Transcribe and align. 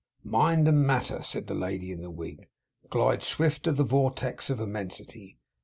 'Mind 0.23 0.67
and 0.67 0.81
matter,' 0.87 1.21
said 1.21 1.45
the 1.45 1.53
lady 1.53 1.91
in 1.91 2.01
the 2.01 2.09
wig, 2.09 2.49
'glide 2.89 3.21
swift 3.21 3.67
into 3.67 3.83
the 3.83 3.87
vortex 3.87 4.49
of 4.49 4.59
immensity. 4.59 5.37